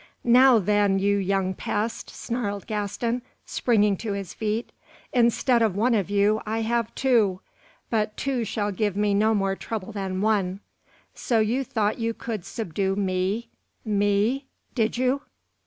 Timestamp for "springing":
3.45-3.95